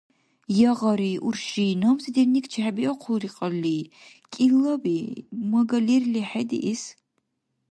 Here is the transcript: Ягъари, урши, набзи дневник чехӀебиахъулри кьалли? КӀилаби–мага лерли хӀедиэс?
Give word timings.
Ягъари, 0.71 1.13
урши, 1.27 1.67
набзи 1.81 2.11
дневник 2.15 2.45
чехӀебиахъулри 2.51 3.29
кьалли? 3.37 3.79
КӀилаби–мага 4.31 5.79
лерли 5.87 6.21
хӀедиэс? 6.29 6.83